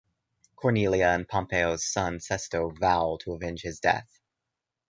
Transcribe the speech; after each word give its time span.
Cornelia 0.55 1.09
and 1.09 1.27
Pompeo's 1.29 1.85
son 1.85 2.19
Sesto 2.19 2.71
vow 2.71 3.19
to 3.21 3.33
avenge 3.33 3.61
his 3.61 3.79
death. 3.79 4.19